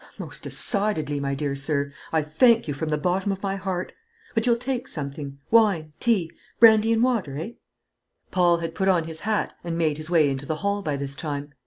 "Most 0.17 0.41
decidedly, 0.41 1.19
my 1.19 1.35
dear 1.35 1.55
sir; 1.55 1.93
I 2.11 2.23
thank 2.23 2.67
you 2.67 2.73
from 2.73 2.89
the 2.89 2.97
bottom 2.97 3.31
of 3.31 3.43
my 3.43 3.55
heart. 3.55 3.93
But 4.33 4.47
you'll 4.47 4.55
take 4.57 4.87
something 4.87 5.37
wine, 5.51 5.93
tea, 5.99 6.31
brandy 6.59 6.91
and 6.91 7.03
water 7.03 7.37
eh?" 7.37 7.51
Paul 8.31 8.57
had 8.57 8.73
put 8.73 8.87
on 8.87 9.03
his 9.03 9.19
hat 9.19 9.53
and 9.63 9.77
made 9.77 9.97
his 9.97 10.09
way 10.09 10.27
into 10.27 10.47
the 10.47 10.55
hall 10.65 10.81
by 10.81 10.95
this 10.95 11.13
time. 11.13 11.53